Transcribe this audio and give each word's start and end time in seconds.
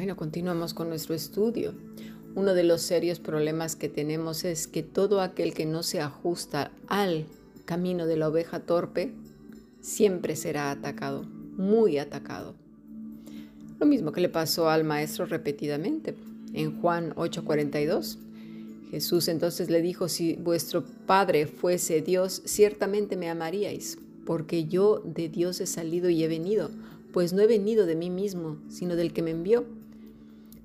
Bueno, 0.00 0.16
continuamos 0.16 0.72
con 0.72 0.88
nuestro 0.88 1.14
estudio. 1.14 1.74
Uno 2.34 2.54
de 2.54 2.62
los 2.62 2.80
serios 2.80 3.20
problemas 3.20 3.76
que 3.76 3.90
tenemos 3.90 4.44
es 4.44 4.66
que 4.66 4.82
todo 4.82 5.20
aquel 5.20 5.52
que 5.52 5.66
no 5.66 5.82
se 5.82 6.00
ajusta 6.00 6.72
al 6.86 7.26
camino 7.66 8.06
de 8.06 8.16
la 8.16 8.28
oveja 8.28 8.60
torpe 8.60 9.12
siempre 9.82 10.36
será 10.36 10.70
atacado, 10.70 11.24
muy 11.24 11.98
atacado. 11.98 12.54
Lo 13.78 13.84
mismo 13.84 14.12
que 14.12 14.22
le 14.22 14.30
pasó 14.30 14.70
al 14.70 14.84
maestro 14.84 15.26
repetidamente. 15.26 16.14
En 16.54 16.80
Juan 16.80 17.12
8:42, 17.16 18.16
Jesús 18.90 19.28
entonces 19.28 19.68
le 19.68 19.82
dijo, 19.82 20.08
si 20.08 20.32
vuestro 20.36 20.82
Padre 21.04 21.46
fuese 21.46 22.00
Dios, 22.00 22.40
ciertamente 22.46 23.18
me 23.18 23.28
amaríais, 23.28 23.98
porque 24.24 24.64
yo 24.64 25.02
de 25.04 25.28
Dios 25.28 25.60
he 25.60 25.66
salido 25.66 26.08
y 26.08 26.24
he 26.24 26.28
venido, 26.28 26.70
pues 27.12 27.34
no 27.34 27.42
he 27.42 27.46
venido 27.46 27.84
de 27.84 27.96
mí 27.96 28.08
mismo, 28.08 28.56
sino 28.70 28.96
del 28.96 29.12
que 29.12 29.20
me 29.20 29.32
envió. 29.32 29.66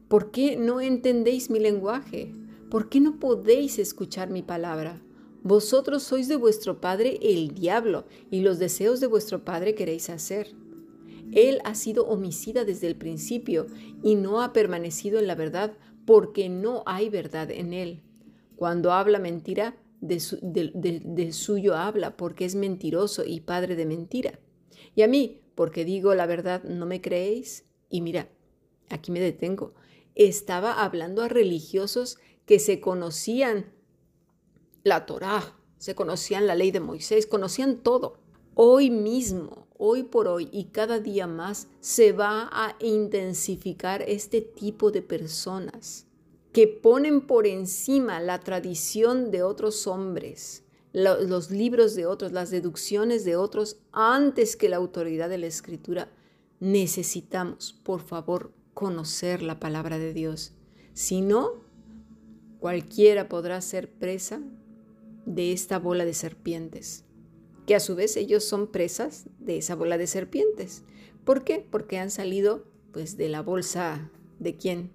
¿Por 0.08 0.30
qué 0.30 0.56
no 0.56 0.82
entendéis 0.82 1.50
mi 1.50 1.60
lenguaje? 1.60 2.32
¿Por 2.70 2.90
qué 2.90 3.00
no 3.00 3.20
podéis 3.20 3.80
escuchar 3.80 4.30
mi 4.30 4.44
palabra? 4.44 5.02
Vosotros 5.42 6.04
sois 6.04 6.28
de 6.28 6.36
vuestro 6.36 6.80
padre 6.80 7.18
el 7.24 7.56
diablo, 7.56 8.06
y 8.30 8.42
los 8.42 8.60
deseos 8.60 9.00
de 9.00 9.08
vuestro 9.08 9.44
padre 9.44 9.74
queréis 9.74 10.12
hacer. 10.12 10.54
Él 11.32 11.60
ha 11.64 11.74
sido 11.74 12.06
homicida 12.08 12.66
desde 12.66 12.86
el 12.86 12.96
principio 12.96 13.66
y 14.04 14.14
no 14.14 14.44
ha 14.44 14.54
permanecido 14.54 15.18
en 15.18 15.26
la 15.26 15.34
verdad 15.34 15.74
porque 16.06 16.50
no 16.50 16.84
hay 16.86 17.10
verdad 17.10 17.50
en 17.50 17.74
él. 17.74 18.04
Cuando 18.56 18.92
habla 18.92 19.18
mentira, 19.18 19.76
de, 20.02 21.32
suyo 21.32 21.76
habla 21.76 22.16
porque 22.16 22.46
es 22.46 22.54
mentiroso 22.54 23.24
y 23.26 23.40
padre 23.40 23.76
de 23.76 23.88
mentira. 23.88 24.40
Y 24.94 25.02
a 25.02 25.08
mí, 25.08 25.42
porque 25.56 25.84
digo 25.84 26.14
la 26.14 26.28
verdad, 26.28 26.64
¿no 26.64 26.86
me 26.86 27.02
creéis? 27.02 27.66
Y 27.90 28.02
mira, 28.02 28.30
aquí 28.90 29.12
me 29.12 29.20
detengo 29.20 29.74
estaba 30.16 30.84
hablando 30.84 31.22
a 31.22 31.28
religiosos 31.28 32.18
que 32.46 32.60
se 32.60 32.80
conocían 32.80 33.74
la 34.84 35.06
Torá, 35.06 35.56
se 35.78 35.96
conocían 35.96 36.48
la 36.48 36.56
ley 36.56 36.72
de 36.72 36.80
Moisés, 36.80 37.28
conocían 37.28 37.78
todo. 37.78 38.18
Hoy 38.54 38.90
mismo, 38.90 39.68
hoy 39.78 40.04
por 40.04 40.28
hoy 40.28 40.50
y 40.52 40.66
cada 40.66 41.00
día 41.00 41.28
más 41.28 41.68
se 41.82 42.14
va 42.14 42.50
a 42.52 42.76
intensificar 42.80 44.02
este 44.04 44.42
tipo 44.42 44.92
de 44.92 45.02
personas 45.02 46.08
que 46.54 46.68
ponen 46.68 47.28
por 47.28 47.48
encima 47.48 48.22
la 48.22 48.40
tradición 48.40 49.30
de 49.30 49.44
otros 49.44 49.88
hombres, 49.88 50.64
los 50.94 51.52
libros 51.52 51.96
de 51.96 52.06
otros, 52.06 52.32
las 52.32 52.50
deducciones 52.50 53.26
de 53.26 53.36
otros 53.36 53.78
antes 53.92 54.56
que 54.56 54.70
la 54.70 54.78
autoridad 54.78 55.28
de 55.28 55.38
la 55.38 55.48
escritura. 55.48 56.10
Necesitamos, 56.62 57.74
por 57.84 58.00
favor, 58.00 58.54
conocer 58.76 59.42
la 59.42 59.60
palabra 59.60 59.98
de 59.98 60.14
Dios. 60.14 60.54
Si 60.94 61.22
no, 61.22 61.64
cualquiera 62.60 63.28
podrá 63.28 63.60
ser 63.62 63.90
presa 63.90 64.42
de 65.26 65.54
esta 65.54 65.80
bola 65.80 66.06
de 66.06 66.14
serpientes, 66.14 67.06
que 67.66 67.74
a 67.74 67.80
su 67.80 67.96
vez 67.96 68.16
ellos 68.18 68.44
son 68.44 68.68
presas 68.68 69.26
de 69.40 69.58
esa 69.58 69.76
bola 69.76 69.98
de 69.98 70.06
serpientes. 70.06 70.84
¿Por 71.24 71.44
qué? 71.44 71.66
Porque 71.68 71.98
han 71.98 72.12
salido 72.12 72.66
pues 72.92 73.18
de 73.18 73.30
la 73.30 73.42
bolsa 73.42 74.12
de 74.40 74.58
quién? 74.58 74.92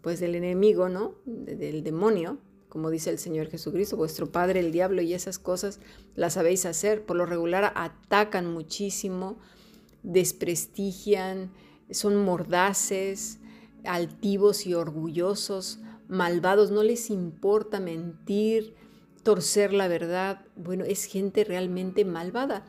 Pues 0.00 0.18
del 0.18 0.34
enemigo, 0.34 0.88
¿no? 0.88 1.16
Del 1.26 1.82
demonio, 1.82 2.38
como 2.68 2.88
dice 2.88 3.10
el 3.10 3.18
Señor 3.18 3.48
Jesucristo, 3.48 3.96
vuestro 3.96 4.30
padre 4.32 4.60
el 4.60 4.72
diablo 4.72 5.02
y 5.02 5.12
esas 5.12 5.38
cosas 5.38 5.80
las 6.14 6.34
sabéis 6.34 6.66
hacer. 6.66 7.04
Por 7.04 7.16
lo 7.16 7.26
regular 7.26 7.72
atacan 7.74 8.50
muchísimo, 8.50 9.38
desprestigian, 10.02 11.52
son 11.90 12.16
mordaces, 12.24 13.38
altivos 13.84 14.66
y 14.66 14.74
orgullosos, 14.74 15.80
malvados, 16.08 16.70
no 16.70 16.82
les 16.82 17.10
importa 17.10 17.80
mentir, 17.80 18.74
torcer 19.22 19.72
la 19.72 19.88
verdad. 19.88 20.44
Bueno, 20.56 20.84
es 20.84 21.04
gente 21.04 21.44
realmente 21.44 22.04
malvada. 22.04 22.64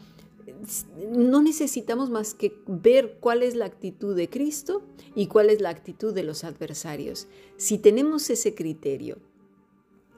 No 1.12 1.42
necesitamos 1.42 2.10
más 2.10 2.34
que 2.34 2.56
ver 2.68 3.18
cuál 3.20 3.44
es 3.44 3.56
la 3.56 3.66
actitud 3.66 4.16
de 4.16 4.30
Cristo 4.30 4.84
y 5.16 5.28
cuál 5.28 5.50
es 5.50 5.62
la 5.62 5.70
actitud 5.70 6.14
de 6.14 6.24
los 6.24 6.44
adversarios. 6.44 7.28
Si 7.58 7.78
tenemos 7.78 8.30
ese 8.30 8.56
criterio, 8.56 9.18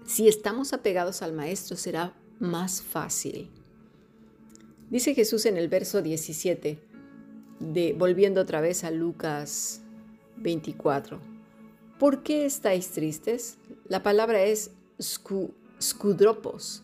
si 0.06 0.28
estamos 0.28 0.74
apegados 0.74 1.22
al 1.22 1.34
Maestro, 1.34 1.78
será 1.78 2.16
más 2.40 2.82
fácil. 2.82 3.50
Dice 4.90 5.16
Jesús 5.16 5.46
en 5.48 5.58
el 5.58 5.68
verso 5.68 6.02
17, 6.02 6.80
volviendo 7.60 8.42
otra 8.42 8.62
vez 8.62 8.84
a 8.84 8.92
Lucas 8.92 9.82
24. 10.38 11.20
¿Por 12.00 12.24
qué 12.24 12.46
estáis 12.46 12.92
tristes? 12.92 13.58
La 13.88 14.04
palabra 14.04 14.44
es 14.44 14.72
scudropos, 15.82 16.84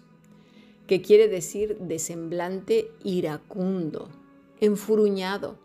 que 0.88 1.02
quiere 1.02 1.28
decir 1.28 1.78
de 1.78 2.00
semblante 2.00 2.92
iracundo, 3.04 4.10
enfuruñado, 4.60 5.58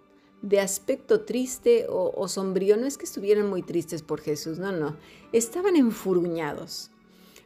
de 0.43 0.61
aspecto 0.61 1.23
triste 1.23 1.87
o, 1.89 2.13
o 2.15 2.29
sombrío. 2.29 2.77
No 2.77 2.87
es 2.87 2.99
que 2.99 3.05
estuvieran 3.05 3.49
muy 3.49 3.63
tristes 3.63 4.03
por 4.03 4.21
Jesús, 4.21 4.59
no, 4.59 4.73
no, 4.73 4.97
estaban 5.33 5.77
enfuruñados. 5.77 6.91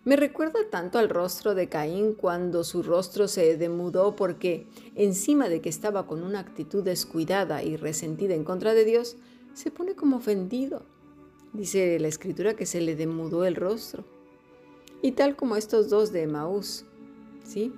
Me 0.03 0.17
recuerda 0.17 0.61
tanto 0.71 0.99
al 0.99 1.11
rostro 1.11 1.55
de 1.55 1.69
Caín 1.69 2.15
cuando 2.15 2.65
su 2.65 2.83
rostro 2.83 3.29
se 3.29 3.59
demudó 3.59 4.17
porque, 4.17 4.67
encima 4.95 5.51
de 5.51 5.61
que 5.61 5.69
estaba 5.69 6.07
con 6.07 6.23
una 6.23 6.41
actitud 6.41 6.83
descuidada 6.83 7.63
y 7.63 7.77
resentida 7.77 8.35
en 8.35 8.45
contra 8.45 8.73
de 8.73 8.87
Dios, 8.87 9.17
se 9.53 9.71
pone 9.71 9.95
como 9.95 10.17
ofendido. 10.17 10.87
Dice 11.53 11.99
la 12.01 12.09
escritura 12.09 12.55
que 12.55 12.65
se 12.65 12.81
le 12.81 12.97
demudó 12.97 13.45
el 13.45 13.57
rostro. 13.57 14.07
Y 15.03 15.13
tal 15.13 15.37
como 15.37 15.57
estos 15.57 15.91
dos 15.91 16.13
de 16.13 16.23
Emaús, 16.23 16.87
¿sí? 17.45 17.71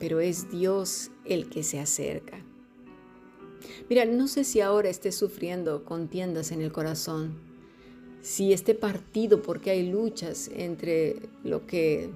Pero 0.00 0.18
es 0.18 0.50
Dios 0.50 1.12
el 1.24 1.48
que 1.50 1.62
se 1.62 1.78
acerca. 1.78 2.44
Mira, 3.88 4.04
no 4.06 4.26
sé 4.26 4.42
si 4.42 4.60
ahora 4.60 4.88
estés 4.88 5.14
sufriendo 5.14 5.84
contiendas 5.84 6.50
en 6.50 6.62
el 6.62 6.72
corazón, 6.72 7.47
si 8.22 8.52
este 8.52 8.74
partido, 8.74 9.42
porque 9.42 9.70
hay 9.70 9.90
luchas 9.90 10.50
entre 10.54 11.16
lo 11.44 11.66
que 11.66 12.10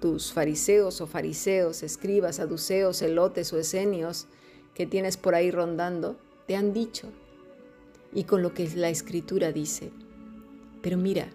tus 0.00 0.32
fariseos 0.32 1.00
o 1.00 1.06
fariseos, 1.06 1.82
escribas, 1.82 2.36
saduceos, 2.36 3.02
elotes 3.02 3.52
o 3.52 3.58
esenios 3.58 4.26
que 4.74 4.86
tienes 4.86 5.16
por 5.16 5.34
ahí 5.34 5.50
rondando, 5.50 6.16
te 6.46 6.56
han 6.56 6.72
dicho, 6.72 7.08
y 8.12 8.24
con 8.24 8.42
lo 8.42 8.54
que 8.54 8.68
la 8.74 8.88
escritura 8.88 9.52
dice. 9.52 9.92
Pero 10.82 10.96
mira, 10.96 11.28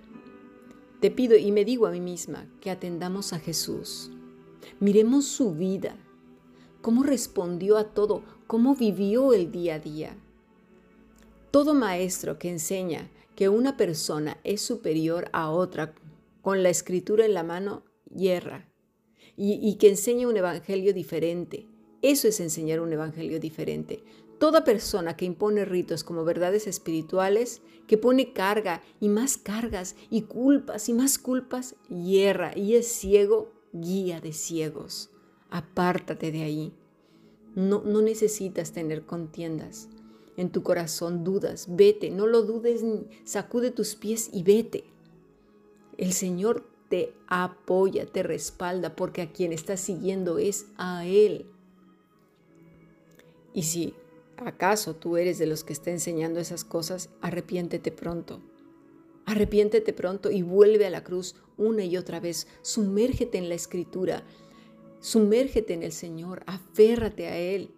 te 1.00 1.12
pido 1.12 1.38
y 1.38 1.52
me 1.52 1.64
digo 1.64 1.86
a 1.86 1.92
mí 1.92 2.02
misma 2.02 2.48
que 2.60 2.72
atendamos 2.72 3.34
a 3.34 3.40
Jesús. 3.40 4.12
Miremos 4.80 5.26
su 5.26 5.54
vida, 5.54 5.96
cómo 6.82 7.04
respondió 7.04 7.78
a 7.78 7.86
todo, 7.86 8.24
cómo 8.48 8.76
vivió 8.76 9.34
el 9.34 9.52
día 9.52 9.76
a 9.76 9.80
día. 9.80 10.18
Todo 11.52 11.74
maestro 11.74 12.40
que 12.40 12.50
enseña 12.50 13.10
que 13.36 13.50
una 13.50 13.78
persona 13.78 14.40
es 14.44 14.62
superior 14.62 15.30
a 15.34 15.52
otra 15.52 15.94
con 16.42 16.64
la 16.64 16.70
escritura 16.70 17.26
en 17.26 17.34
la 17.34 17.44
mano, 17.44 17.84
hierra. 18.14 18.70
Y, 19.38 19.76
que 19.76 19.90
enseña 19.90 20.30
un 20.30 20.38
evangelio 20.38 20.94
diferente. 20.94 21.68
Eso 22.02 22.30
es 22.30 22.40
enseñar 22.40 22.80
un 22.80 22.94
evangelio 22.94 23.40
diferente. 23.40 24.02
Toda 24.40 24.64
persona 24.64 25.18
que 25.18 25.26
impone 25.26 25.66
ritos 25.66 26.06
como 26.06 26.24
verdades 26.24 26.68
espirituales, 26.68 27.62
que 27.88 27.98
pone 27.98 28.32
carga 28.32 28.82
y 29.02 29.10
más 29.10 29.38
cargas 29.38 29.98
y 30.10 30.22
culpas 30.22 30.88
y 30.88 30.94
más 30.94 31.18
culpas, 31.18 31.76
hierra 31.90 32.54
y 32.56 32.76
es 32.76 32.88
ciego, 32.88 33.52
guía 33.74 34.22
de 34.22 34.32
ciegos. 34.32 35.10
Apártate 35.50 36.32
de 36.32 36.44
ahí. 36.44 36.74
No, 37.56 37.82
no 37.84 38.02
necesitas 38.02 38.72
tener 38.72 39.06
contiendas 39.06 39.90
en 40.38 40.50
tu 40.52 40.64
corazón 40.64 41.24
dudas, 41.24 41.68
vete, 41.70 42.10
no 42.10 42.28
lo 42.28 42.44
dudes, 42.44 42.84
sacude 43.24 43.72
tus 43.72 43.96
pies 43.96 44.30
y 44.34 44.44
vete. 44.44 44.84
El 45.98 46.14
Señor 46.14 46.66
te 46.90 47.14
apoya, 47.28 48.06
te 48.06 48.24
respalda, 48.24 48.96
porque 48.96 49.22
a 49.22 49.32
quien 49.32 49.54
estás 49.54 49.80
siguiendo 49.80 50.38
es 50.38 50.68
a 50.78 51.06
Él. 51.06 51.46
Y 53.54 53.64
si 53.64 53.94
acaso 54.38 54.96
tú 54.96 55.18
eres 55.18 55.38
de 55.38 55.46
los 55.46 55.64
que 55.64 55.74
está 55.74 55.92
enseñando 55.92 56.40
esas 56.40 56.64
cosas, 56.64 57.10
arrepiéntete 57.22 57.92
pronto. 57.92 58.42
Arrepiéntete 59.26 59.94
pronto 59.94 60.30
y 60.30 60.42
vuelve 60.42 60.86
a 60.86 60.90
la 60.90 61.04
cruz 61.04 61.36
una 61.58 61.84
y 61.84 61.98
otra 61.98 62.20
vez. 62.20 62.48
Sumérgete 62.62 63.38
en 63.38 63.50
la 63.50 63.56
escritura. 63.56 64.24
Sumérgete 65.00 65.74
en 65.74 65.84
el 65.84 65.94
Señor. 65.94 66.44
Aférrate 66.46 67.28
a 67.28 67.38
Él. 67.38 67.75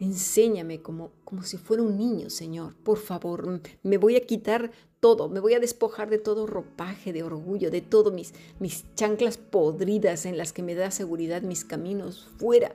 Enséñame 0.00 0.80
como, 0.80 1.12
como 1.24 1.42
si 1.42 1.58
fuera 1.58 1.82
un 1.82 1.98
niño, 1.98 2.30
Señor. 2.30 2.74
Por 2.74 2.96
favor, 2.96 3.60
me 3.82 3.98
voy 3.98 4.16
a 4.16 4.26
quitar 4.26 4.72
todo, 4.98 5.28
me 5.28 5.40
voy 5.40 5.52
a 5.52 5.60
despojar 5.60 6.08
de 6.08 6.16
todo 6.18 6.46
ropaje, 6.46 7.12
de 7.12 7.22
orgullo, 7.22 7.70
de 7.70 7.82
todo 7.82 8.10
mis, 8.10 8.32
mis 8.58 8.84
chanclas 8.94 9.36
podridas 9.36 10.24
en 10.24 10.38
las 10.38 10.54
que 10.54 10.62
me 10.62 10.74
da 10.74 10.90
seguridad 10.90 11.42
mis 11.42 11.66
caminos 11.66 12.28
fuera. 12.38 12.74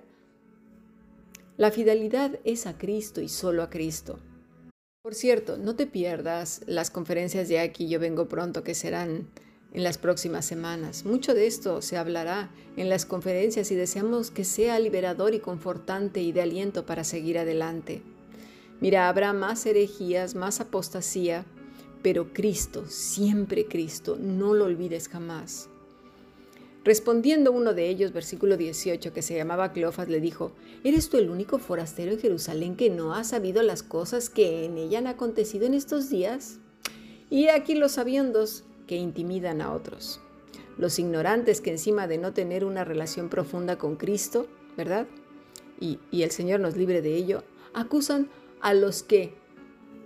La 1.57 1.71
fidelidad 1.71 2.39
es 2.43 2.67
a 2.67 2.77
Cristo 2.77 3.21
y 3.21 3.29
solo 3.29 3.63
a 3.63 3.71
Cristo. 3.71 4.19
Por 5.01 5.15
cierto, 5.15 5.57
no 5.57 5.75
te 5.75 5.87
pierdas 5.87 6.61
las 6.67 6.91
conferencias 6.91 7.47
de 7.47 7.59
aquí 7.59 7.87
Yo 7.87 7.99
Vengo 7.99 8.27
Pronto 8.27 8.63
que 8.63 8.75
serán 8.75 9.29
en 9.75 9.83
las 9.83 9.97
próximas 9.97 10.45
semanas. 10.45 11.03
Mucho 11.03 11.33
de 11.33 11.47
esto 11.47 11.81
se 11.81 11.97
hablará 11.97 12.49
en 12.77 12.87
las 12.87 13.05
conferencias 13.05 13.71
y 13.71 13.75
deseamos 13.75 14.31
que 14.31 14.45
sea 14.45 14.79
liberador 14.79 15.33
y 15.33 15.39
confortante 15.39 16.21
y 16.21 16.31
de 16.31 16.41
aliento 16.41 16.85
para 16.85 17.03
seguir 17.03 17.37
adelante. 17.37 18.01
Mira, 18.79 19.09
habrá 19.09 19.33
más 19.33 19.65
herejías, 19.65 20.33
más 20.33 20.61
apostasía, 20.61 21.45
pero 22.01 22.31
Cristo, 22.31 22.85
siempre 22.87 23.65
Cristo, 23.65 24.17
no 24.17 24.53
lo 24.53 24.63
olvides 24.63 25.09
jamás. 25.09 25.67
Respondiendo 26.85 27.51
uno 27.51 27.73
de 27.73 27.89
ellos, 27.89 28.13
versículo 28.13 28.55
18, 28.55 29.11
que 29.11 29.21
se 29.21 29.35
llamaba 29.35 29.73
Cleofas, 29.73 30.07
le 30.07 30.21
dijo, 30.21 30.53
¿Eres 30.85 31.09
tú 31.09 31.17
el 31.17 31.29
único 31.29 31.57
forastero 31.57 32.13
en 32.13 32.19
Jerusalén 32.19 32.77
que 32.77 32.89
no 32.89 33.13
ha 33.13 33.25
sabido 33.25 33.61
las 33.61 33.83
cosas 33.83 34.29
que 34.29 34.63
en 34.63 34.77
ella 34.77 34.99
han 34.99 35.07
acontecido 35.07 35.65
en 35.65 35.73
estos 35.73 36.09
días? 36.09 36.59
Y 37.29 37.47
aquí 37.49 37.75
los 37.75 37.93
sabiondos 37.93 38.63
que 38.87 38.95
intimidan 38.95 39.61
a 39.61 39.73
otros. 39.73 40.19
Los 40.77 40.99
ignorantes 40.99 41.61
que 41.61 41.71
encima 41.71 42.07
de 42.07 42.17
no 42.17 42.33
tener 42.33 42.65
una 42.65 42.83
relación 42.83 43.29
profunda 43.29 43.77
con 43.77 43.95
Cristo, 43.95 44.47
¿verdad? 44.77 45.07
Y, 45.79 45.99
y 46.11 46.23
el 46.23 46.31
Señor 46.31 46.59
nos 46.59 46.75
libre 46.75 47.01
de 47.01 47.15
ello, 47.15 47.43
acusan 47.73 48.29
a 48.61 48.73
los 48.73 49.03
que, 49.03 49.33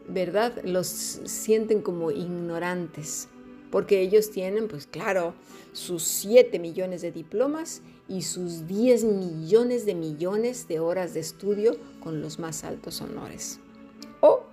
¿verdad? 0.08 0.62
Los 0.64 0.88
sienten 0.88 1.82
como 1.82 2.12
ignorantes 2.12 3.30
porque 3.72 4.02
ellos 4.02 4.32
tienen, 4.32 4.68
pues 4.68 4.88
claro, 4.88 5.34
sus 5.74 6.04
7 6.04 6.60
millones 6.60 7.02
de 7.02 7.12
diplomas 7.12 7.82
y 8.08 8.24
sus 8.24 8.68
10 8.68 9.04
millones 9.04 9.86
de 9.86 9.96
millones 9.96 10.68
de 10.68 10.80
horas 10.80 11.14
de 11.14 11.20
estudio 11.20 11.78
con 12.00 12.22
los 12.22 12.40
más 12.40 12.64
altos 12.64 13.02
honores. 13.02 13.60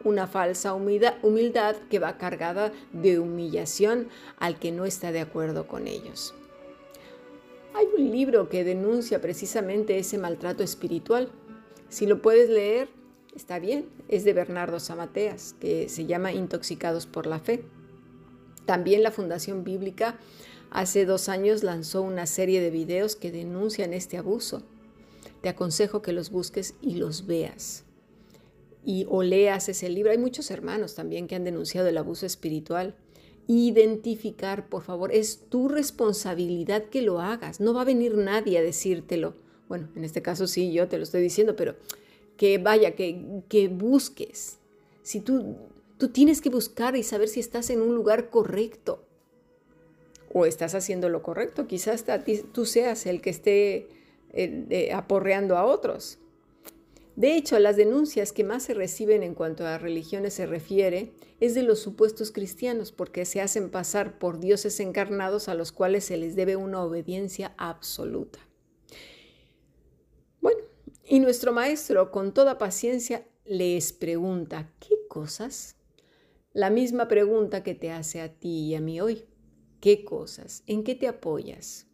Una 0.06 0.28
falsa 0.28 0.72
humildad, 0.72 1.76
que 1.90 1.98
va 1.98 2.16
cargada 2.16 2.70
de 2.92 3.18
humillación 3.18 4.06
al 4.38 4.56
que 4.60 4.70
no 4.70 4.84
está 4.84 5.10
de 5.10 5.18
acuerdo 5.18 5.66
con 5.66 5.88
ellos. 5.88 6.32
Hay 7.74 7.88
un 7.98 8.12
libro 8.12 8.48
que 8.48 8.62
denuncia 8.62 9.20
precisamente 9.20 9.98
ese 9.98 10.16
maltrato 10.16 10.62
espiritual. 10.62 11.32
Si 11.88 12.06
lo 12.06 12.22
puedes 12.22 12.48
leer, 12.48 12.88
está 13.34 13.58
bien. 13.58 13.88
Es 14.06 14.22
de 14.22 14.32
Bernardo 14.32 14.78
Zamateas, 14.78 15.56
que 15.58 15.88
se 15.88 16.06
llama 16.06 16.32
Intoxicados 16.32 17.06
por 17.06 17.26
la 17.26 17.40
Fe. 17.40 17.64
También 18.64 19.02
la 19.02 19.10
Fundación 19.10 19.64
Bíblica 19.64 20.20
hace 20.70 21.04
dos 21.04 21.28
años 21.28 21.64
lanzó 21.64 22.02
una 22.02 22.26
serie 22.26 22.60
de 22.60 22.70
videos 22.70 23.16
que 23.16 23.32
denuncian 23.32 23.92
este 23.92 24.18
abuso. 24.18 24.62
Te 25.40 25.48
aconsejo 25.48 26.00
que 26.00 26.12
los 26.12 26.30
busques 26.30 26.74
y 26.80 26.94
los 26.94 27.26
veas. 27.26 27.85
Y 28.86 29.04
o 29.10 29.22
leas 29.22 29.68
ese 29.68 29.90
libro. 29.90 30.10
Hay 30.10 30.16
muchos 30.18 30.50
hermanos 30.50 30.94
también 30.94 31.26
que 31.26 31.34
han 31.34 31.44
denunciado 31.44 31.88
el 31.88 31.98
abuso 31.98 32.24
espiritual. 32.24 32.94
Identificar, 33.46 34.70
por 34.70 34.82
favor, 34.82 35.12
es 35.12 35.50
tu 35.50 35.68
responsabilidad 35.68 36.84
que 36.84 37.02
lo 37.02 37.20
hagas. 37.20 37.60
No 37.60 37.74
va 37.74 37.82
a 37.82 37.84
venir 37.84 38.16
nadie 38.16 38.56
a 38.56 38.62
decírtelo. 38.62 39.34
Bueno, 39.68 39.90
en 39.94 40.04
este 40.04 40.22
caso 40.22 40.46
sí, 40.46 40.72
yo 40.72 40.88
te 40.88 40.96
lo 40.96 41.02
estoy 41.02 41.20
diciendo, 41.20 41.54
pero 41.54 41.76
que 42.38 42.56
vaya, 42.56 42.94
que, 42.94 43.42
que 43.48 43.68
busques. 43.68 44.58
Si 45.02 45.20
tú 45.20 45.56
Tú 45.98 46.08
tienes 46.08 46.42
que 46.42 46.50
buscar 46.50 46.94
y 46.96 47.02
saber 47.02 47.28
si 47.28 47.40
estás 47.40 47.70
en 47.70 47.80
un 47.80 47.94
lugar 47.94 48.28
correcto 48.28 49.02
o 50.32 50.44
estás 50.44 50.74
haciendo 50.74 51.08
lo 51.08 51.22
correcto. 51.22 51.66
Quizás 51.66 52.04
tú 52.52 52.66
seas 52.66 53.06
el 53.06 53.22
que 53.22 53.30
esté 53.30 53.88
eh, 54.32 54.90
aporreando 54.92 55.56
a 55.56 55.64
otros. 55.64 56.18
De 57.16 57.36
hecho, 57.36 57.58
las 57.58 57.76
denuncias 57.76 58.32
que 58.32 58.44
más 58.44 58.62
se 58.62 58.74
reciben 58.74 59.22
en 59.22 59.34
cuanto 59.34 59.66
a 59.66 59.78
religiones 59.78 60.34
se 60.34 60.46
refiere 60.46 61.14
es 61.40 61.54
de 61.54 61.62
los 61.62 61.80
supuestos 61.80 62.30
cristianos, 62.30 62.92
porque 62.92 63.24
se 63.24 63.40
hacen 63.40 63.70
pasar 63.70 64.18
por 64.18 64.38
dioses 64.38 64.78
encarnados 64.80 65.48
a 65.48 65.54
los 65.54 65.72
cuales 65.72 66.04
se 66.04 66.16
les 66.16 66.36
debe 66.36 66.56
una 66.56 66.82
obediencia 66.82 67.54
absoluta. 67.56 68.38
Bueno, 70.40 70.60
y 71.04 71.20
nuestro 71.20 71.52
maestro 71.52 72.10
con 72.10 72.34
toda 72.34 72.58
paciencia 72.58 73.26
les 73.44 73.92
pregunta, 73.92 74.70
¿qué 74.78 74.94
cosas? 75.08 75.76
la 76.56 76.70
misma 76.70 77.06
pregunta 77.06 77.62
que 77.62 77.74
te 77.74 77.90
hace 77.90 78.22
a 78.22 78.32
ti 78.32 78.68
y 78.68 78.74
a 78.76 78.80
mí 78.80 78.98
hoy. 78.98 79.26
¿Qué 79.78 80.06
cosas? 80.06 80.62
¿En 80.66 80.84
qué 80.84 80.94
te 80.94 81.06
apoyas? 81.06 81.86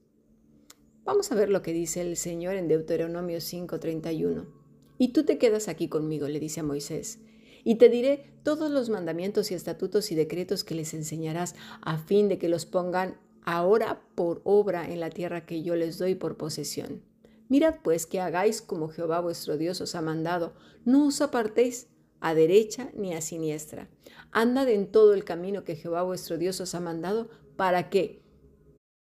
Vamos 1.03 1.33
a 1.33 1.35
ver 1.35 1.49
lo 1.49 1.63
que 1.63 1.73
dice 1.73 2.01
el 2.01 2.17
Señor 2.17 2.55
en 2.55 2.69
Deuteronomio 2.69 3.41
5:31. 3.41 4.62
Y 5.03 5.09
tú 5.09 5.25
te 5.25 5.37
quedas 5.37 5.67
aquí 5.67 5.89
conmigo, 5.89 6.29
le 6.29 6.39
dice 6.39 6.61
a 6.61 6.63
Moisés, 6.63 7.19
y 7.65 7.75
te 7.75 7.89
diré 7.89 8.31
todos 8.45 8.71
los 8.71 8.89
mandamientos 8.89 9.51
y 9.51 9.55
estatutos 9.55 10.13
y 10.13 10.15
decretos 10.15 10.63
que 10.63 10.77
les 10.77 10.95
enseñarás 10.95 11.57
a 11.81 11.99
fin 11.99 12.29
de 12.29 12.39
que 12.39 12.49
los 12.49 12.67
pongan 12.67 13.19
ahora 13.43 14.01
por 14.15 14.43
obra 14.45 14.89
en 14.89 15.01
la 15.01 15.11
tierra 15.11 15.45
que 15.45 15.65
yo 15.65 15.75
les 15.75 15.99
doy 15.99 16.15
por 16.15 16.37
posesión. 16.37 17.03
Mirad 17.49 17.81
pues 17.83 18.07
que 18.07 18.21
hagáis 18.21 18.63
como 18.63 18.91
Jehová 18.91 19.19
vuestro 19.19 19.57
Dios 19.57 19.81
os 19.81 19.97
ha 19.97 20.03
mandado, 20.03 20.55
no 20.85 21.09
os 21.09 21.21
apartéis 21.21 21.89
a 22.21 22.33
derecha 22.35 22.89
ni 22.95 23.13
a 23.13 23.23
siniestra. 23.23 23.89
Andad 24.31 24.69
en 24.69 24.87
todo 24.87 25.15
el 25.15 25.25
camino 25.25 25.65
que 25.65 25.75
Jehová 25.75 26.05
vuestro 26.05 26.39
Dios 26.39 26.61
os 26.61 26.77
ha 26.77 26.81
mandado 26.81 27.29
para 27.57 27.91
que 27.91 28.23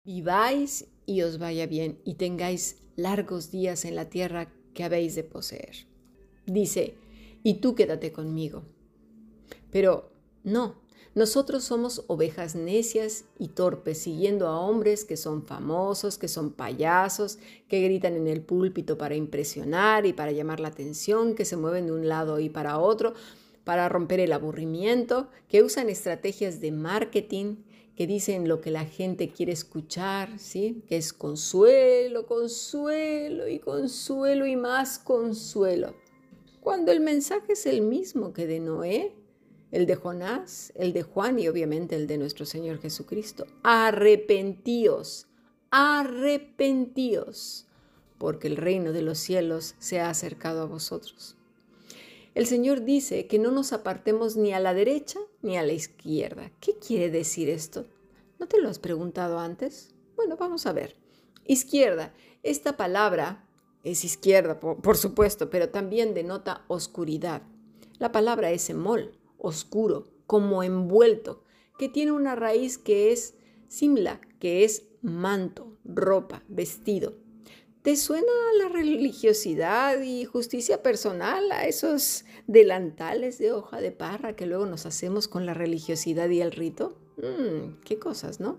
viváis 0.04 0.88
y 1.06 1.22
os 1.22 1.38
vaya 1.38 1.66
bien 1.66 2.02
y 2.04 2.16
tengáis 2.16 2.82
largos 2.96 3.50
días 3.50 3.86
en 3.86 3.96
la 3.96 4.10
tierra 4.10 4.52
que 4.76 4.84
habéis 4.84 5.16
de 5.16 5.24
poseer. 5.24 5.86
Dice, 6.46 6.94
y 7.42 7.54
tú 7.54 7.74
quédate 7.74 8.12
conmigo. 8.12 8.62
Pero 9.72 10.12
no, 10.44 10.76
nosotros 11.14 11.64
somos 11.64 12.04
ovejas 12.08 12.54
necias 12.54 13.24
y 13.38 13.48
torpes, 13.48 13.98
siguiendo 13.98 14.46
a 14.46 14.60
hombres 14.60 15.04
que 15.04 15.16
son 15.16 15.44
famosos, 15.44 16.18
que 16.18 16.28
son 16.28 16.52
payasos, 16.52 17.38
que 17.68 17.80
gritan 17.80 18.14
en 18.14 18.28
el 18.28 18.42
púlpito 18.42 18.98
para 18.98 19.16
impresionar 19.16 20.04
y 20.04 20.12
para 20.12 20.32
llamar 20.32 20.60
la 20.60 20.68
atención, 20.68 21.34
que 21.34 21.46
se 21.46 21.56
mueven 21.56 21.86
de 21.86 21.92
un 21.92 22.06
lado 22.06 22.38
y 22.38 22.50
para 22.50 22.78
otro 22.78 23.14
para 23.66 23.88
romper 23.88 24.20
el 24.20 24.32
aburrimiento, 24.32 25.28
que 25.48 25.64
usan 25.64 25.88
estrategias 25.88 26.60
de 26.60 26.70
marketing, 26.70 27.56
que 27.96 28.06
dicen 28.06 28.46
lo 28.46 28.60
que 28.60 28.70
la 28.70 28.84
gente 28.84 29.30
quiere 29.30 29.52
escuchar, 29.52 30.38
¿sí? 30.38 30.82
Que 30.86 30.98
es 30.98 31.14
consuelo, 31.14 32.26
consuelo 32.26 33.48
y 33.48 33.58
consuelo 33.58 34.46
y 34.46 34.54
más 34.54 34.98
consuelo. 34.98 35.94
Cuando 36.60 36.92
el 36.92 37.00
mensaje 37.00 37.54
es 37.54 37.64
el 37.64 37.80
mismo 37.80 38.34
que 38.34 38.46
de 38.46 38.60
Noé, 38.60 39.14
el 39.72 39.86
de 39.86 39.96
Jonás, 39.96 40.72
el 40.76 40.92
de 40.92 41.02
Juan 41.02 41.38
y 41.38 41.48
obviamente 41.48 41.96
el 41.96 42.06
de 42.06 42.18
nuestro 42.18 42.44
Señor 42.44 42.80
Jesucristo. 42.80 43.46
Arrepentíos, 43.62 45.26
arrepentíos, 45.70 47.66
porque 48.18 48.46
el 48.46 48.56
reino 48.56 48.92
de 48.92 49.02
los 49.02 49.18
cielos 49.18 49.74
se 49.78 50.00
ha 50.00 50.10
acercado 50.10 50.60
a 50.60 50.66
vosotros. 50.66 51.36
El 52.34 52.46
Señor 52.46 52.84
dice 52.84 53.26
que 53.26 53.38
no 53.38 53.50
nos 53.50 53.72
apartemos 53.72 54.36
ni 54.36 54.52
a 54.52 54.60
la 54.60 54.74
derecha 54.74 55.18
ni 55.40 55.56
a 55.56 55.62
la 55.62 55.72
izquierda. 55.72 56.52
¿Qué 56.60 56.74
quiere 56.74 57.08
decir 57.08 57.48
esto? 57.48 57.86
¿No 58.38 58.46
te 58.46 58.60
lo 58.60 58.68
has 58.68 58.78
preguntado 58.78 59.38
antes? 59.38 59.94
Bueno, 60.14 60.36
vamos 60.36 60.66
a 60.66 60.72
ver. 60.72 60.96
Izquierda. 61.46 62.12
Esta 62.42 62.76
palabra 62.76 63.48
es 63.82 64.04
izquierda, 64.04 64.60
por, 64.60 64.96
supuesto, 64.96 65.48
pero 65.48 65.70
también 65.70 66.12
denota 66.12 66.64
oscuridad. 66.68 67.42
La 67.98 68.12
palabra 68.12 68.50
es 68.50 68.68
emol, 68.68 69.18
oscuro, 69.38 70.08
como 70.26 70.62
envuelto, 70.62 71.44
que 71.78 71.88
tiene 71.88 72.12
una 72.12 72.34
raíz 72.34 72.78
que 72.78 73.12
es 73.12 73.34
simla, 73.68 74.20
que 74.38 74.64
es 74.64 74.88
manto, 75.02 75.78
ropa, 75.84 76.42
vestido. 76.48 77.14
¿Te 77.82 77.96
suena 77.96 78.32
la 78.58 78.68
religiosidad 78.68 80.02
y 80.02 80.24
justicia 80.24 80.82
personal 80.82 81.52
a 81.52 81.66
esos 81.66 82.24
delantales 82.48 83.38
de 83.38 83.52
hoja 83.52 83.80
de 83.80 83.92
parra 83.92 84.34
que 84.34 84.46
luego 84.46 84.66
nos 84.66 84.84
hacemos 84.84 85.28
con 85.28 85.46
la 85.46 85.54
religiosidad 85.54 86.28
y 86.28 86.40
el 86.40 86.50
rito? 86.50 86.98
Mm, 87.16 87.80
qué 87.84 87.98
cosas, 87.98 88.40
¿no? 88.40 88.58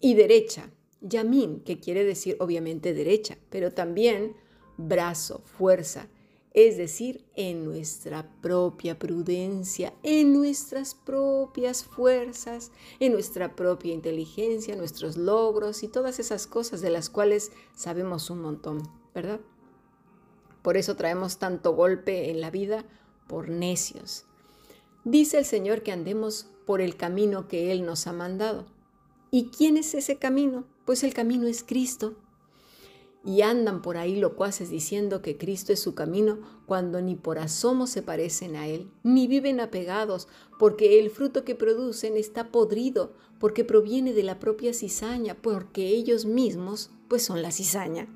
Y 0.00 0.14
derecha, 0.14 0.70
yamín, 1.00 1.60
que 1.60 1.78
quiere 1.78 2.04
decir 2.04 2.36
obviamente 2.40 2.94
derecha, 2.94 3.38
pero 3.50 3.72
también 3.72 4.36
brazo, 4.76 5.42
fuerza, 5.44 6.08
es 6.54 6.78
decir, 6.78 7.26
en 7.34 7.64
nuestra 7.66 8.32
propia 8.40 8.98
prudencia, 8.98 9.92
en 10.02 10.32
nuestras 10.32 10.94
propias 10.94 11.84
fuerzas, 11.84 12.72
en 12.98 13.12
nuestra 13.12 13.54
propia 13.54 13.92
inteligencia, 13.92 14.74
nuestros 14.74 15.18
logros 15.18 15.82
y 15.82 15.88
todas 15.88 16.18
esas 16.18 16.46
cosas 16.46 16.80
de 16.80 16.88
las 16.88 17.10
cuales 17.10 17.52
sabemos 17.74 18.30
un 18.30 18.40
montón, 18.40 18.82
¿verdad? 19.14 19.40
Por 20.62 20.78
eso 20.78 20.96
traemos 20.96 21.38
tanto 21.38 21.74
golpe 21.74 22.30
en 22.30 22.40
la 22.40 22.50
vida 22.50 22.86
por 23.28 23.50
necios. 23.50 24.24
Dice 25.04 25.38
el 25.38 25.44
Señor 25.44 25.82
que 25.82 25.92
andemos 25.92 26.48
por 26.66 26.80
el 26.80 26.96
camino 26.96 27.48
que 27.48 27.72
Él 27.72 27.86
nos 27.86 28.06
ha 28.06 28.12
mandado. 28.12 28.66
¿Y 29.30 29.48
quién 29.48 29.76
es 29.76 29.94
ese 29.94 30.16
camino? 30.16 30.64
Pues 30.84 31.04
el 31.04 31.14
camino 31.14 31.46
es 31.46 31.62
Cristo. 31.62 32.16
y 33.24 33.42
andan 33.42 33.82
por 33.82 33.96
ahí 33.96 34.14
locuaces 34.14 34.70
diciendo 34.70 35.20
que 35.20 35.36
Cristo 35.36 35.72
es 35.72 35.80
su 35.80 35.96
camino 35.96 36.38
cuando 36.64 37.02
ni 37.02 37.16
por 37.16 37.40
asomo 37.40 37.88
se 37.88 38.00
parecen 38.00 38.54
a 38.54 38.68
Él, 38.68 38.88
ni 39.02 39.26
viven 39.26 39.58
apegados, 39.58 40.28
porque 40.60 41.00
el 41.00 41.10
fruto 41.10 41.44
que 41.44 41.56
producen 41.56 42.16
está 42.16 42.52
podrido, 42.52 43.14
porque 43.40 43.64
proviene 43.64 44.12
de 44.12 44.22
la 44.22 44.38
propia 44.38 44.72
cizaña, 44.72 45.34
porque 45.42 45.88
ellos 45.88 46.24
mismos 46.24 46.90
pues 47.08 47.24
son 47.24 47.42
la 47.42 47.50
cizaña. 47.50 48.06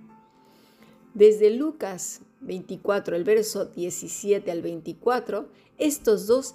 Desde 1.12 1.50
Lucas 1.50 2.21
24, 2.42 3.16
el 3.16 3.25
verso 3.25 3.64
17 3.64 4.49
al 4.49 4.62
24, 4.62 5.49
estos 5.76 6.28
dos, 6.28 6.54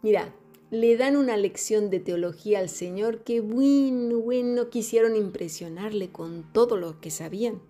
mira, 0.00 0.34
le 0.72 0.96
dan 0.96 1.16
una 1.18 1.36
lección 1.36 1.90
de 1.90 2.00
teología 2.00 2.58
al 2.58 2.70
Señor 2.70 3.24
que 3.24 3.42
bueno, 3.42 4.20
bueno, 4.20 4.70
quisieron 4.70 5.16
impresionarle 5.16 6.10
con 6.10 6.50
todo 6.50 6.78
lo 6.78 6.98
que 6.98 7.10
sabían. 7.10 7.60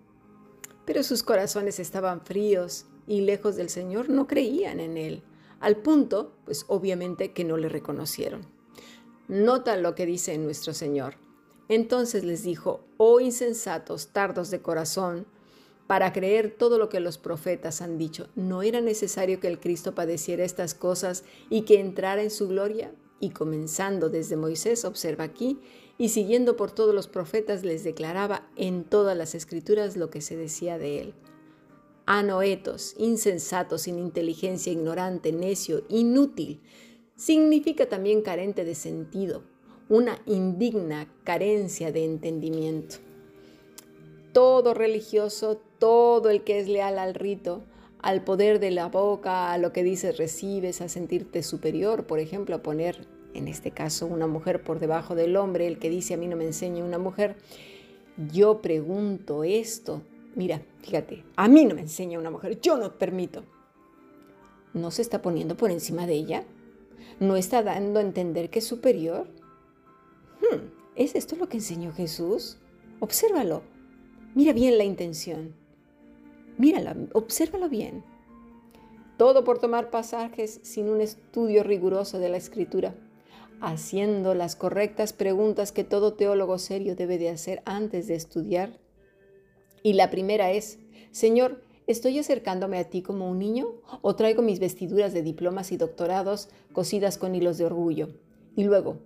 Pero 0.85 1.03
sus 1.03 1.21
corazones 1.21 1.79
estaban 1.79 2.21
fríos 2.21 2.85
y 3.05 3.19
lejos 3.19 3.57
del 3.57 3.67
Señor 3.67 4.07
no 4.07 4.25
creían 4.25 4.79
en 4.79 4.95
Él, 4.95 5.21
al 5.59 5.75
punto, 5.75 6.31
pues 6.45 6.63
obviamente, 6.69 7.33
que 7.33 7.43
no 7.43 7.57
le 7.57 7.67
reconocieron. 7.67 8.45
Nota 9.27 9.75
lo 9.75 9.95
que 9.95 10.05
dice 10.05 10.37
nuestro 10.37 10.73
Señor. 10.73 11.15
Entonces 11.67 12.23
les 12.23 12.43
dijo, 12.43 12.85
oh 12.95 13.19
insensatos, 13.19 14.13
tardos 14.13 14.49
de 14.49 14.61
corazón, 14.61 15.27
para 15.93 16.11
creer 16.11 16.49
todo 16.49 16.79
lo 16.79 16.89
que 16.89 16.99
los 16.99 17.19
profetas 17.19 17.79
han 17.79 17.99
dicho, 17.99 18.27
¿no 18.33 18.63
era 18.63 18.81
necesario 18.81 19.39
que 19.39 19.47
el 19.47 19.59
Cristo 19.59 19.93
padeciera 19.93 20.43
estas 20.43 20.73
cosas 20.73 21.23
y 21.51 21.65
que 21.65 21.79
entrara 21.79 22.23
en 22.23 22.31
su 22.31 22.47
gloria? 22.47 22.91
Y 23.19 23.29
comenzando 23.29 24.09
desde 24.09 24.35
Moisés, 24.35 24.85
observa 24.85 25.23
aquí, 25.23 25.59
y 25.99 26.09
siguiendo 26.09 26.57
por 26.57 26.71
todos 26.71 26.95
los 26.95 27.07
profetas 27.07 27.63
les 27.63 27.83
declaraba 27.83 28.49
en 28.55 28.85
todas 28.85 29.15
las 29.15 29.35
escrituras 29.35 29.95
lo 29.95 30.09
que 30.09 30.21
se 30.21 30.35
decía 30.35 30.79
de 30.79 30.99
él. 30.99 31.13
Anoetos, 32.07 32.95
insensato, 32.97 33.77
sin 33.77 33.99
inteligencia, 33.99 34.73
ignorante, 34.73 35.31
necio, 35.31 35.83
inútil, 35.89 36.59
significa 37.15 37.85
también 37.87 38.23
carente 38.23 38.65
de 38.65 38.73
sentido, 38.73 39.43
una 39.89 40.19
indigna 40.25 41.07
carencia 41.23 41.91
de 41.91 42.03
entendimiento. 42.03 42.95
Todo 44.33 44.73
religioso, 44.73 45.61
todo 45.83 46.29
el 46.29 46.45
que 46.45 46.61
es 46.61 46.69
leal 46.69 46.97
al 46.97 47.13
rito, 47.13 47.65
al 47.99 48.23
poder 48.23 48.61
de 48.61 48.71
la 48.71 48.87
boca, 48.87 49.51
a 49.51 49.57
lo 49.57 49.73
que 49.73 49.83
dices 49.83 50.17
recibes, 50.17 50.79
a 50.79 50.87
sentirte 50.87 51.43
superior, 51.43 52.05
por 52.05 52.19
ejemplo, 52.19 52.55
a 52.55 52.63
poner 52.63 53.05
en 53.33 53.49
este 53.49 53.71
caso 53.71 54.05
una 54.05 54.25
mujer 54.25 54.63
por 54.63 54.79
debajo 54.79 55.13
del 55.13 55.35
hombre, 55.35 55.67
el 55.67 55.79
que 55.79 55.89
dice 55.89 56.13
a 56.13 56.17
mí 56.17 56.29
no 56.29 56.37
me 56.37 56.45
enseña 56.45 56.85
una 56.85 56.99
mujer, 56.99 57.35
yo 58.31 58.61
pregunto 58.61 59.43
esto, 59.43 60.03
mira, 60.35 60.61
fíjate, 60.83 61.25
a 61.35 61.49
mí 61.49 61.65
no 61.65 61.75
me 61.75 61.81
enseña 61.81 62.17
una 62.17 62.31
mujer, 62.31 62.61
yo 62.61 62.77
no 62.77 62.97
permito. 62.97 63.43
¿No 64.73 64.89
se 64.89 65.01
está 65.01 65.21
poniendo 65.21 65.57
por 65.57 65.69
encima 65.69 66.07
de 66.07 66.13
ella? 66.13 66.45
¿No 67.19 67.35
está 67.35 67.61
dando 67.61 67.99
a 67.99 68.03
entender 68.03 68.49
que 68.49 68.59
es 68.59 68.65
superior? 68.65 69.27
Hmm, 70.39 70.59
¿Es 70.95 71.13
esto 71.15 71.35
lo 71.35 71.49
que 71.49 71.57
enseñó 71.57 71.91
Jesús? 71.91 72.55
Obsérvalo. 73.01 73.63
Mira 74.33 74.53
bien 74.53 74.77
la 74.77 74.85
intención. 74.85 75.61
Mírala, 76.63 76.95
obsérvalo 77.11 77.67
bien. 77.67 78.05
Todo 79.17 79.43
por 79.43 79.59
tomar 79.59 79.89
pasajes 79.89 80.61
sin 80.63 80.87
un 80.87 81.01
estudio 81.01 81.61
riguroso 81.61 82.19
de 82.19 82.29
la 82.29 82.37
escritura 82.37 82.95
haciendo 83.59 84.33
las 84.33 84.55
correctas 84.55 85.11
preguntas 85.11 85.73
que 85.73 85.83
todo 85.83 86.13
teólogo 86.13 86.57
serio 86.59 86.95
debe 86.95 87.17
de 87.17 87.27
hacer 87.27 87.61
antes 87.65 88.07
de 88.07 88.15
estudiar. 88.15 88.79
Y 89.83 89.91
la 89.91 90.09
primera 90.09 90.51
es, 90.51 90.79
Señor, 91.11 91.61
¿estoy 91.85 92.17
acercándome 92.17 92.79
a 92.79 92.89
ti 92.89 93.01
como 93.01 93.29
un 93.29 93.39
niño 93.39 93.67
o 94.01 94.15
traigo 94.15 94.41
mis 94.41 94.61
vestiduras 94.61 95.11
de 95.11 95.21
diplomas 95.21 95.73
y 95.73 95.75
doctorados 95.75 96.47
cosidas 96.71 97.17
con 97.17 97.35
hilos 97.35 97.57
de 97.57 97.65
orgullo? 97.65 98.07
Y 98.55 98.63
luego, 98.63 98.99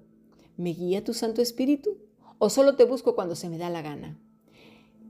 ¿me 0.58 0.74
guía 0.74 1.04
tu 1.04 1.16
Santo 1.16 1.42
Espíritu 1.42 1.98
o 2.38 2.52
solo 2.52 2.76
te 2.76 2.84
busco 2.84 3.16
cuando 3.16 3.34
se 3.34 3.50
me 3.50 3.58
da 3.58 3.72
la 3.72 3.82
gana? 3.82 4.20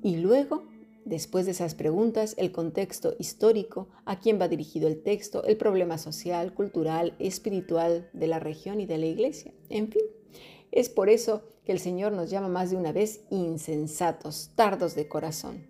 Y 0.02 0.16
luego, 0.16 0.64
Después 1.08 1.46
de 1.46 1.54
esas 1.54 1.74
preguntas, 1.74 2.36
el 2.38 2.52
contexto 2.52 3.16
histórico, 3.18 3.88
a 4.04 4.20
quién 4.20 4.42
va 4.42 4.50
dirigido 4.50 4.90
el 4.90 5.02
texto, 5.02 5.46
el 5.46 5.56
problema 5.56 5.98
social, 5.98 6.54
cultural, 6.54 7.16
espiritual 7.18 8.10
de 8.12 8.28
la 8.28 8.40
región 8.40 8.82
y 8.82 8.88
de 8.88 8.98
la 8.98 9.06
iglesia. 9.06 9.54
En 9.70 9.88
fin, 9.88 10.02
es 10.70 10.90
por 10.90 11.08
eso 11.08 11.44
que 11.64 11.72
el 11.72 11.80
Señor 11.80 12.12
nos 12.12 12.30
llama 12.30 12.50
más 12.50 12.72
de 12.72 12.76
una 12.76 12.92
vez 12.92 13.22
insensatos, 13.30 14.52
tardos 14.56 14.96
de 14.96 15.08
corazón. 15.08 15.66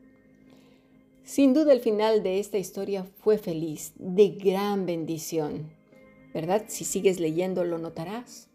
Sin 1.24 1.53
duda 1.53 1.72
el 1.72 1.82
final 1.82 2.24
de 2.24 2.39
esta 2.39 2.58
historia 2.58 3.06
fue 3.20 3.38
feliz, 3.38 3.94
de 4.00 4.29
gran 4.29 4.88
bendición. 4.88 5.72
¿Verdad? 6.34 6.63
Si 6.67 6.84
sigues 6.84 7.20
leyendo 7.20 7.63
lo 7.63 7.77
notarás. 7.77 8.50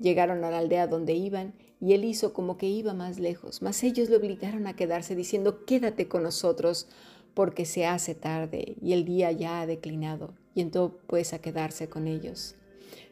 Llegaron 0.00 0.42
a 0.42 0.50
la 0.50 0.58
aldea 0.58 0.88
donde 0.88 1.12
iban 1.12 1.54
y 1.84 1.92
él 1.92 2.06
hizo 2.06 2.32
como 2.32 2.56
que 2.56 2.66
iba 2.66 2.94
más 2.94 3.18
lejos, 3.18 3.60
mas 3.60 3.84
ellos 3.84 4.08
le 4.08 4.16
obligaron 4.16 4.66
a 4.66 4.74
quedarse 4.74 5.14
diciendo, 5.14 5.66
quédate 5.66 6.08
con 6.08 6.22
nosotros 6.22 6.88
porque 7.34 7.66
se 7.66 7.84
hace 7.84 8.14
tarde 8.14 8.76
y 8.80 8.94
el 8.94 9.04
día 9.04 9.30
ya 9.32 9.60
ha 9.60 9.66
declinado 9.66 10.32
y 10.54 10.62
entonces 10.62 10.98
puedes 11.06 11.34
a 11.34 11.40
quedarse 11.40 11.90
con 11.90 12.06
ellos. 12.06 12.54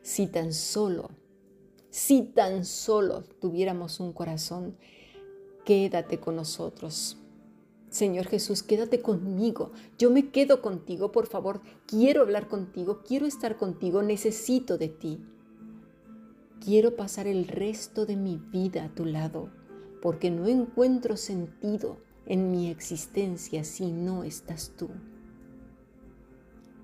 Si 0.00 0.26
tan 0.26 0.54
solo, 0.54 1.10
si 1.90 2.22
tan 2.22 2.64
solo 2.64 3.24
tuviéramos 3.42 4.00
un 4.00 4.14
corazón, 4.14 4.74
quédate 5.66 6.18
con 6.18 6.36
nosotros. 6.36 7.18
Señor 7.90 8.26
Jesús, 8.26 8.62
quédate 8.62 9.02
conmigo. 9.02 9.72
Yo 9.98 10.10
me 10.10 10.30
quedo 10.30 10.62
contigo, 10.62 11.12
por 11.12 11.26
favor. 11.26 11.60
Quiero 11.86 12.22
hablar 12.22 12.48
contigo, 12.48 13.02
quiero 13.06 13.26
estar 13.26 13.58
contigo, 13.58 14.02
necesito 14.02 14.78
de 14.78 14.88
ti. 14.88 15.20
Quiero 16.64 16.94
pasar 16.94 17.26
el 17.26 17.48
resto 17.48 18.06
de 18.06 18.14
mi 18.14 18.36
vida 18.36 18.84
a 18.84 18.88
tu 18.88 19.04
lado, 19.04 19.50
porque 20.00 20.30
no 20.30 20.46
encuentro 20.46 21.16
sentido 21.16 21.96
en 22.24 22.52
mi 22.52 22.70
existencia 22.70 23.64
si 23.64 23.90
no 23.90 24.22
estás 24.22 24.70
tú. 24.76 24.88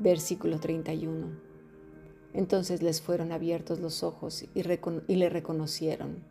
Versículo 0.01 0.59
31. 0.59 1.29
Entonces 2.35 2.83
les 2.83 3.01
fueron 3.01 3.31
abiertos 3.31 3.79
los 3.79 4.03
ojos 4.03 4.43
y, 4.43 4.51
y 5.07 5.15
le 5.15 5.29
reconocieron. 5.29 6.25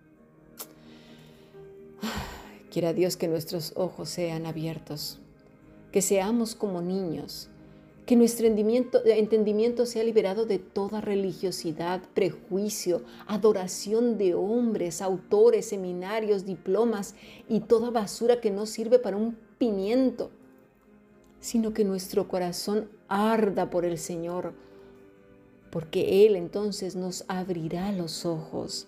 Quiera 2.70 2.92
Dios 2.92 3.16
que 3.16 3.30
nuestros 3.30 3.72
ojos 3.78 4.10
sean 4.10 4.46
abiertos, 4.46 5.20
que 5.94 6.02
seamos 6.02 6.54
como 6.54 6.82
niños 6.82 7.50
que 8.08 8.16
nuestro 8.16 8.48
entendimiento, 8.48 9.86
sea 9.86 10.02
liberado 10.02 10.46
de 10.46 10.60
toda 10.60 11.02
religiosidad, 11.02 12.02
prejuicio, 12.14 13.04
adoración 13.28 14.18
de 14.18 14.34
hombres, 14.34 15.02
autores, 15.02 15.68
seminarios, 15.68 16.46
diplomas 16.46 17.16
y 17.50 17.60
toda 17.60 17.92
basura 17.92 18.40
que 18.40 18.50
no 18.50 18.66
sirve 18.66 18.98
para 18.98 19.18
un 19.18 19.38
pimiento, 19.58 20.32
sino 21.42 21.74
que 21.74 21.84
nuestro 21.84 22.30
corazón 22.30 22.90
arda 23.10 23.70
por 23.70 23.84
el 23.84 23.98
Señor, 23.98 24.54
porque 25.70 26.26
Él 26.26 26.38
entonces 26.38 26.96
nos 26.96 27.26
abrirá 27.28 27.92
los 27.92 28.26
ojos 28.26 28.88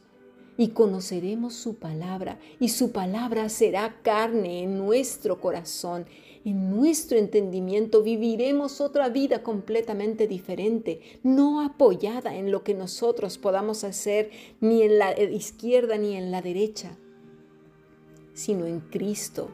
y 0.60 0.68
conoceremos 0.68 1.56
su 1.56 1.78
palabra 1.78 2.38
y 2.60 2.70
su 2.70 2.92
palabra 2.92 3.50
será 3.50 3.96
carne 4.04 4.62
en 4.62 4.78
nuestro 4.78 5.42
corazón 5.42 6.06
en 6.46 6.70
nuestro 6.70 7.18
entendimiento 7.18 8.02
viviremos 8.02 8.80
otra 8.80 9.10
vida 9.10 9.44
completamente 9.44 10.28
diferente, 10.28 11.02
no 11.22 11.62
apoyada 11.62 12.36
en 12.36 12.52
lo 12.52 12.64
que 12.64 12.74
nosotros 12.74 13.38
podamos 13.38 13.84
hacer 13.84 14.32
ni 14.62 14.84
en 14.84 15.00
la 15.00 15.20
izquierda 15.22 15.98
ni 15.98 16.16
en 16.16 16.32
la 16.32 16.42
derecha, 16.42 16.98
sino 18.34 18.66
en 18.66 18.80
Cristo, 18.80 19.50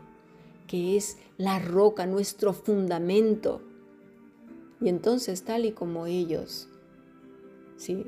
que 0.67 0.95
es 0.95 1.17
la 1.38 1.59
roca, 1.59 2.05
nuestro 2.05 2.53
fundamento. 2.53 3.62
Y 4.79 4.89
entonces, 4.89 5.43
tal 5.43 5.65
y 5.65 5.71
como 5.71 6.05
ellos, 6.05 6.69
¿sí? 7.77 8.05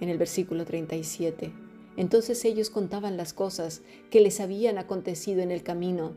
En 0.00 0.10
el 0.10 0.18
versículo 0.18 0.66
37, 0.66 1.61
entonces 1.96 2.44
ellos 2.44 2.70
contaban 2.70 3.16
las 3.16 3.32
cosas 3.32 3.82
que 4.10 4.20
les 4.20 4.40
habían 4.40 4.78
acontecido 4.78 5.42
en 5.42 5.50
el 5.50 5.62
camino 5.62 6.12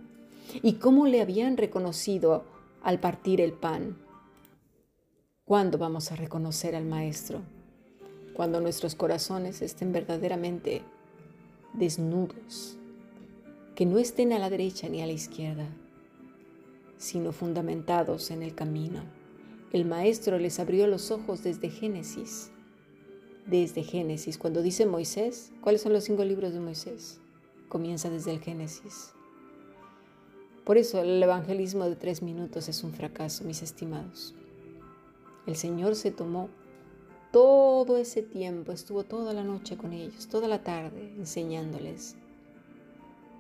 y 0.61 0.73
cómo 0.73 1.07
le 1.07 1.21
habían 1.21 1.57
reconocido 1.57 2.45
al 2.81 2.99
partir 2.99 3.41
el 3.41 3.53
pan. 3.53 3.97
¿Cuándo 5.43 5.77
vamos 5.77 6.11
a 6.11 6.15
reconocer 6.15 6.75
al 6.75 6.85
Maestro? 6.85 7.41
Cuando 8.33 8.61
nuestros 8.61 8.95
corazones 8.95 9.61
estén 9.61 9.91
verdaderamente 9.91 10.81
desnudos, 11.73 12.77
que 13.75 13.85
no 13.85 13.97
estén 13.97 14.33
a 14.33 14.39
la 14.39 14.49
derecha 14.49 14.87
ni 14.89 15.01
a 15.01 15.05
la 15.05 15.11
izquierda, 15.11 15.67
sino 16.97 17.31
fundamentados 17.31 18.31
en 18.31 18.41
el 18.41 18.55
camino. 18.55 19.03
El 19.71 19.85
Maestro 19.85 20.39
les 20.39 20.59
abrió 20.59 20.87
los 20.87 21.11
ojos 21.11 21.43
desde 21.43 21.69
Génesis. 21.69 22.51
Desde 23.45 23.83
Génesis, 23.83 24.39
cuando 24.39 24.63
dice 24.63 24.87
Moisés, 24.87 25.51
¿cuáles 25.61 25.81
son 25.81 25.93
los 25.93 26.03
cinco 26.03 26.23
libros 26.23 26.53
de 26.53 26.59
Moisés? 26.59 27.19
Comienza 27.69 28.09
desde 28.09 28.31
el 28.31 28.39
Génesis. 28.39 29.11
Por 30.63 30.79
eso 30.79 30.99
el 31.03 31.21
evangelismo 31.21 31.85
de 31.85 31.95
tres 31.95 32.23
minutos 32.23 32.67
es 32.69 32.83
un 32.83 32.91
fracaso, 32.91 33.43
mis 33.43 33.61
estimados. 33.61 34.33
El 35.45 35.55
Señor 35.55 35.95
se 35.95 36.09
tomó 36.09 36.49
todo 37.31 37.97
ese 37.97 38.23
tiempo, 38.23 38.71
estuvo 38.71 39.03
toda 39.03 39.31
la 39.31 39.43
noche 39.43 39.77
con 39.77 39.93
ellos, 39.93 40.27
toda 40.27 40.47
la 40.47 40.63
tarde, 40.63 41.13
enseñándoles, 41.15 42.15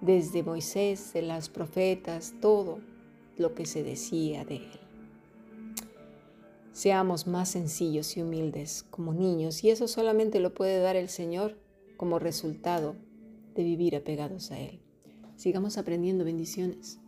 desde 0.01 0.43
Moisés, 0.43 1.13
de 1.13 1.23
las 1.23 1.49
profetas, 1.49 2.35
todo 2.39 2.77
lo 3.37 3.55
que 3.55 3.65
se 3.65 3.81
decía 3.81 4.45
de 4.45 4.57
Él. 4.57 4.84
Seamos 6.75 7.25
más 7.25 7.47
sencillos 7.47 8.17
y 8.17 8.21
humildes 8.21 8.83
como 8.89 9.13
niños 9.13 9.63
y 9.63 9.69
eso 9.69 9.87
solamente 9.87 10.41
lo 10.41 10.53
puede 10.53 10.81
dar 10.81 10.97
el 10.97 11.07
Señor 11.07 11.57
como 11.95 12.19
resultado 12.19 12.97
de 13.55 13.63
vivir 13.63 13.95
apegados 13.95 14.51
a 14.51 14.59
Él. 14.59 14.81
Sigamos 15.37 15.77
aprendiendo 15.77 16.25
bendiciones. 16.25 16.99